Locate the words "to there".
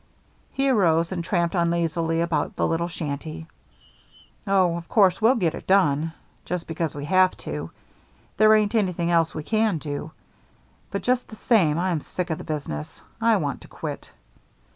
7.45-8.55